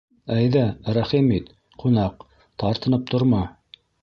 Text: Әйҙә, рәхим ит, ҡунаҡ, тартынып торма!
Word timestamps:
Әйҙә, 0.35 0.63
рәхим 0.97 1.27
ит, 1.35 1.51
ҡунаҡ, 1.85 2.27
тартынып 2.65 3.05
торма! 3.15 3.45